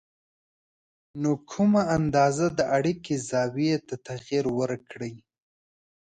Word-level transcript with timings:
نو 1.21 1.31
کمه 1.51 1.83
اندازه 1.97 2.47
د 2.57 2.59
اړیکې 2.77 3.15
زاویې 3.29 3.75
ته 3.87 3.95
تغیر 4.07 4.45
ورکړئ 4.59 5.13